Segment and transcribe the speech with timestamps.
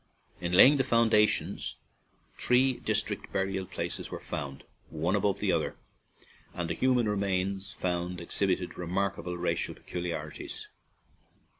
[0.39, 1.75] In laying the foundations,
[2.35, 5.75] three distinct burial places were found, one above the other,
[6.55, 10.65] and the human remains found exhibited remarkable racial pecu liarities.